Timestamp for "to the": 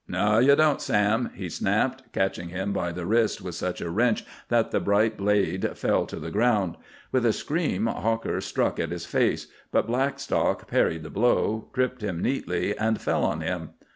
6.07-6.31